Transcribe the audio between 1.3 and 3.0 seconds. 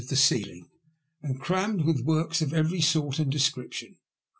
crammed with works of every